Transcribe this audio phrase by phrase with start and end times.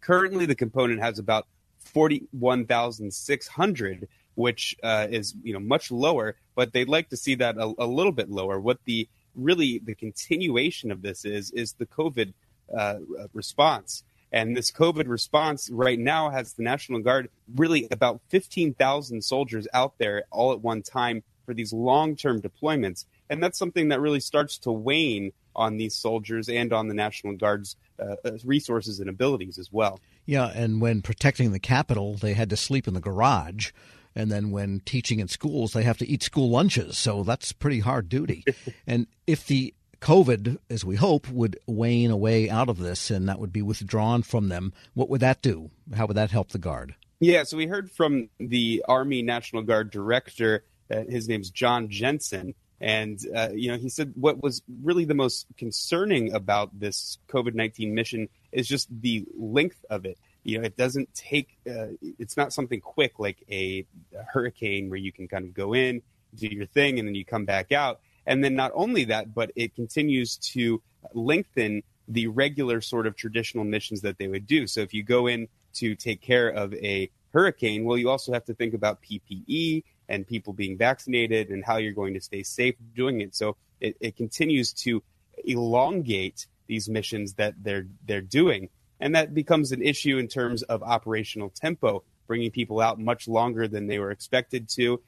[0.00, 1.46] Currently, the component has about
[1.80, 7.72] 41,600, which uh, is you know much lower, but they'd like to see that a,
[7.78, 8.60] a, little bit lower.
[8.60, 12.32] What the really the continuation of this is is the COVID
[12.76, 12.96] uh,
[13.32, 14.02] response.
[14.36, 19.94] And this COVID response right now has the National Guard really about 15,000 soldiers out
[19.96, 23.06] there all at one time for these long term deployments.
[23.30, 27.34] And that's something that really starts to wane on these soldiers and on the National
[27.34, 30.00] Guard's uh, uh, resources and abilities as well.
[30.26, 33.70] Yeah, and when protecting the Capitol, they had to sleep in the garage.
[34.14, 36.98] And then when teaching in schools, they have to eat school lunches.
[36.98, 38.44] So that's pretty hard duty.
[38.86, 39.72] and if the
[40.06, 44.22] COVID, as we hope, would wane away out of this and that would be withdrawn
[44.22, 45.72] from them, what would that do?
[45.96, 46.94] How would that help the Guard?
[47.18, 50.62] Yeah, so we heard from the Army National Guard director.
[50.88, 52.54] Uh, his name's Jon Jensen.
[52.80, 57.54] And, uh, you know, he said what was really the most concerning about this COVID
[57.54, 60.18] 19 mission is just the length of it.
[60.44, 63.84] You know, it doesn't take, uh, it's not something quick like a,
[64.16, 66.00] a hurricane where you can kind of go in,
[66.36, 67.98] do your thing, and then you come back out.
[68.26, 70.82] And then not only that, but it continues to
[71.14, 74.66] lengthen the regular sort of traditional missions that they would do.
[74.66, 78.44] So if you go in to take care of a hurricane, well, you also have
[78.46, 82.76] to think about PPE and people being vaccinated and how you're going to stay safe
[82.94, 83.34] doing it.
[83.34, 85.02] So it, it continues to
[85.44, 90.82] elongate these missions that they're they're doing, and that becomes an issue in terms of
[90.82, 95.00] operational tempo, bringing people out much longer than they were expected to,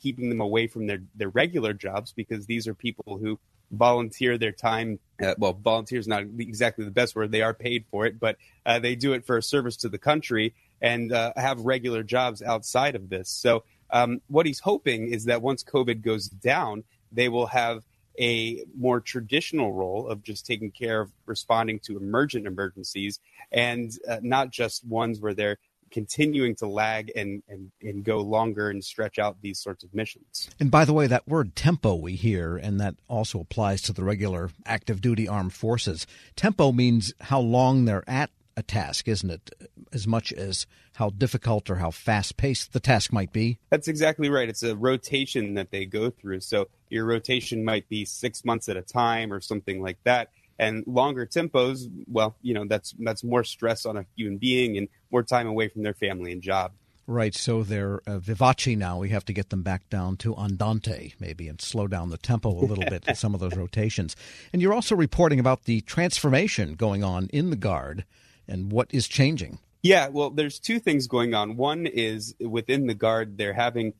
[0.00, 3.38] keeping them away from their, their regular jobs because these are people who
[3.70, 4.98] volunteer their time.
[5.22, 7.30] Uh, well, volunteer is not exactly the best word.
[7.30, 8.36] They are paid for it, but
[8.66, 12.42] uh, they do it for a service to the country and uh, have regular jobs
[12.42, 13.28] outside of this.
[13.28, 17.84] So, um, what he's hoping is that once COVID goes down, they will have
[18.18, 23.20] a more traditional role of just taking care of responding to emergent emergencies
[23.50, 25.58] and uh, not just ones where they're
[25.94, 30.50] continuing to lag and, and, and go longer and stretch out these sorts of missions.
[30.58, 34.02] And by the way, that word tempo we hear, and that also applies to the
[34.02, 36.04] regular active duty armed forces.
[36.34, 39.50] Tempo means how long they're at a task, isn't it?
[39.92, 43.58] As much as how difficult or how fast paced the task might be.
[43.70, 44.48] That's exactly right.
[44.48, 46.40] It's a rotation that they go through.
[46.40, 50.84] So your rotation might be six months at a time or something like that and
[50.86, 55.22] longer tempos well you know that's that's more stress on a human being and more
[55.22, 56.72] time away from their family and job.
[57.06, 58.98] Right so they're uh, vivace now.
[58.98, 62.48] We have to get them back down to andante maybe and slow down the tempo
[62.50, 64.16] a little bit in some of those rotations.
[64.52, 68.04] And you're also reporting about the transformation going on in the guard
[68.48, 69.58] and what is changing.
[69.82, 71.56] Yeah well there's two things going on.
[71.56, 73.92] One is within the guard they're having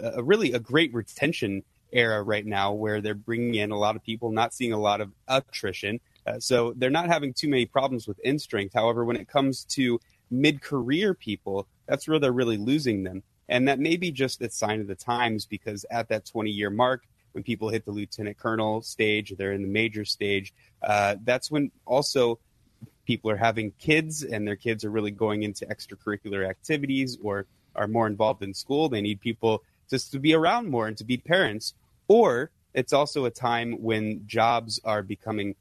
[0.00, 1.64] a, really a great retention
[1.96, 5.00] era right now where they're bringing in a lot of people, not seeing a lot
[5.00, 6.00] of attrition.
[6.26, 8.74] Uh, so they're not having too many problems with end strength.
[8.74, 13.22] However, when it comes to mid career people, that's where they're really losing them.
[13.48, 16.70] And that may be just a sign of the times because at that 20 year
[16.70, 21.50] mark, when people hit the lieutenant colonel stage, they're in the major stage, uh, that's
[21.50, 22.38] when also
[23.06, 27.86] people are having kids and their kids are really going into extracurricular activities or are
[27.86, 28.88] more involved in school.
[28.88, 31.74] They need people just to be around more and to be parents.
[32.08, 35.54] Or it's also a time when jobs are becoming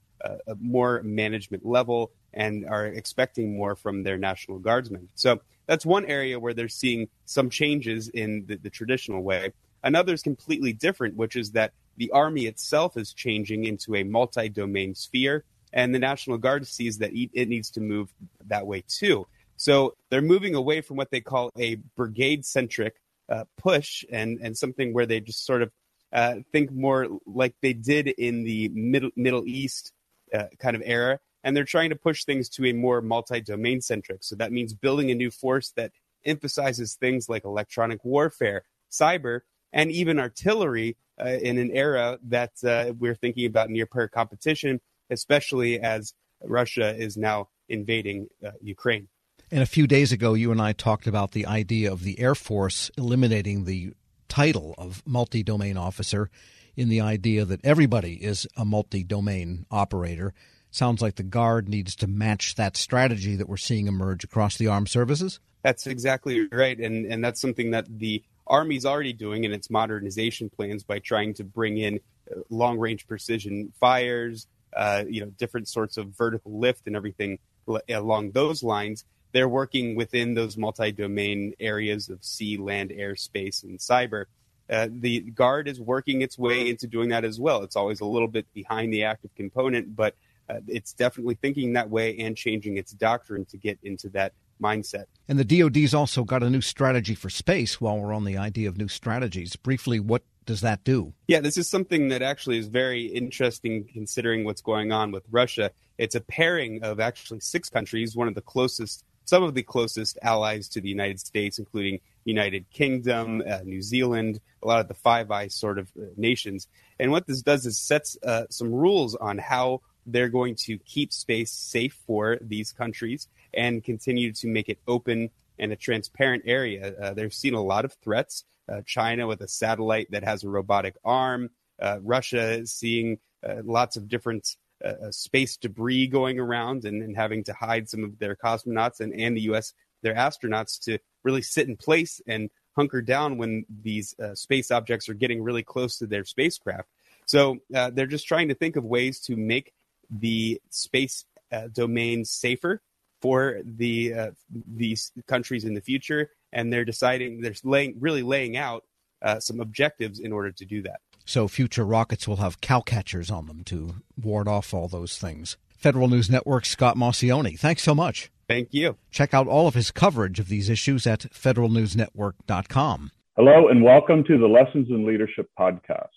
[0.48, 5.08] a more management level and are expecting more from their National Guardsmen.
[5.16, 9.54] So that's one area where they're seeing some changes in the, the traditional way.
[9.84, 14.50] Another is completely different, which is that the Army itself is changing into a multi
[14.50, 15.44] domain sphere,
[15.74, 18.12] and the National Guard sees that it needs to move
[18.48, 19.28] that way too.
[19.58, 22.96] So they're moving away from what they call a brigade centric
[23.30, 25.72] uh, push and, and something where they just sort of
[26.16, 29.92] uh, think more like they did in the Middle, Middle East
[30.34, 31.20] uh, kind of era.
[31.44, 34.24] And they're trying to push things to a more multi domain centric.
[34.24, 35.92] So that means building a new force that
[36.26, 39.42] emphasizes things like electronic warfare, cyber,
[39.74, 44.80] and even artillery uh, in an era that uh, we're thinking about near peer competition,
[45.10, 49.10] especially as Russia is now invading uh, Ukraine.
[49.52, 52.36] And a few days ago, you and I talked about the idea of the Air
[52.36, 53.94] Force eliminating the
[54.36, 56.30] title of multi domain officer
[56.76, 60.34] in the idea that everybody is a multi domain operator.
[60.72, 64.68] Sounds like the Guard needs to match that strategy that we're seeing emerge across the
[64.68, 65.40] armed services.
[65.64, 66.78] That's exactly right.
[66.78, 71.34] And, and that's something that the Army's already doing in its modernization plans by trying
[71.36, 76.60] to bring in uh, long range precision fires, uh, you know, different sorts of vertical
[76.60, 77.40] lift and everything
[77.88, 79.06] along those lines.
[79.36, 84.28] They're working within those multi domain areas of sea, land, air, space, and cyber.
[84.70, 87.62] Uh, the Guard is working its way into doing that as well.
[87.62, 90.16] It's always a little bit behind the active component, but
[90.50, 95.08] uh, it's definitely thinking that way and changing its doctrine to get into that mindset.
[95.28, 97.82] And the DoD's also got a new strategy for space.
[97.82, 101.14] While we're on the idea of new strategies, briefly, what does that do?
[101.28, 105.72] Yeah, this is something that actually is very interesting considering what's going on with Russia.
[105.98, 110.18] It's a pairing of actually six countries, one of the closest, some of the closest
[110.22, 114.94] allies to the United States, including United Kingdom, uh, New Zealand, a lot of the
[114.94, 116.68] Five Eyes sort of uh, nations.
[117.00, 121.12] And what this does is sets uh, some rules on how they're going to keep
[121.12, 126.94] space safe for these countries and continue to make it open and a transparent area.
[127.00, 128.44] Uh, they've seen a lot of threats.
[128.68, 131.50] Uh, China with a satellite that has a robotic arm.
[131.80, 133.20] Uh, Russia seeing
[133.64, 138.04] lots of different uh, uh, space debris going around and, and, having to hide some
[138.04, 139.74] of their cosmonauts and, and the U.S.
[140.02, 145.14] their astronauts to really sit in place and hunker down when these space objects are
[145.14, 146.90] getting really close to their spacecraft.
[147.26, 149.72] So they're just trying to think of ways to make
[150.10, 151.24] the space
[151.72, 152.82] domain safer
[153.22, 154.32] for the uh,
[154.68, 158.84] these countries in the future, and they're deciding they're laying really laying out
[159.22, 161.00] uh, some objectives in order to do that.
[161.26, 165.58] So future rockets will have cow catchers on them to ward off all those things.
[165.78, 168.32] Federal News Network Scott Maucione, thanks so much.
[168.48, 168.98] Thank you.
[169.10, 173.12] Check out all of his coverage of these issues at federalnewsnetwork.com.
[173.36, 176.08] Hello and welcome to the Lessons in Leadership podcast.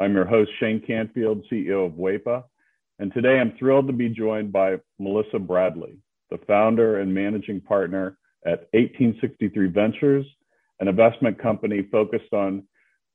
[0.00, 2.42] I'm your host, Shane Canfield, CEO of WEPA,
[2.98, 5.98] and today I'm thrilled to be joined by Melissa Bradley
[6.30, 10.26] the founder and managing partner at 1863 Ventures,
[10.80, 12.62] an investment company focused on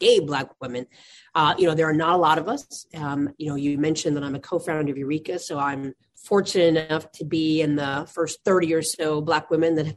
[0.00, 0.86] gay black women
[1.34, 2.86] uh, you know there are not a lot of us.
[2.94, 7.10] Um, you know you mentioned that i'm a co-founder of Ureeka so i'm fortunate enough
[7.12, 9.96] to be in the first 30 or so Black women that have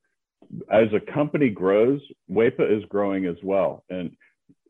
[0.71, 3.83] as a company grows, WEPA is growing as well.
[3.89, 4.15] And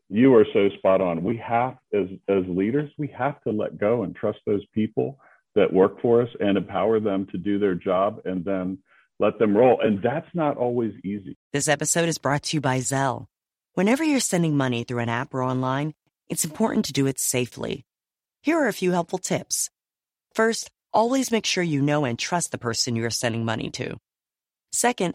[0.08, 1.24] you are so spot on.
[1.24, 5.18] We have, as, as leaders, we have to let go and trust those people
[5.54, 8.78] that work for us and empower them to do their job and then
[9.18, 9.80] let them roll.
[9.80, 11.36] And that's not always easy.
[11.52, 13.26] This episode is brought to you by Zelle.
[13.74, 15.94] Whenever you're sending money through an app or online,
[16.28, 17.84] it's important to do it safely.
[18.42, 19.70] Here are a few helpful tips.
[20.34, 23.96] First, always make sure you know and trust the person you are sending money to.
[24.72, 25.14] Second,